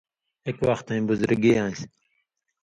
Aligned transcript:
ایک 0.45 0.57
وختَیں 0.67 1.05
بُزُرگی 1.09 1.51
آن٘سیۡ، 1.63 1.89